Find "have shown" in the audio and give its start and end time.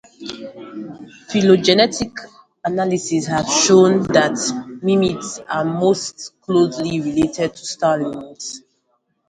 3.27-4.01